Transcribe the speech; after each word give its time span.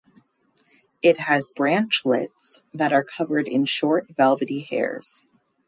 It 1.03 1.17
has 1.19 1.47
branchlets 1.55 2.63
that 2.73 2.91
are 2.91 3.03
covered 3.03 3.47
in 3.47 3.65
short 3.65 4.09
velvety 4.17 4.61
hairs. 4.61 5.27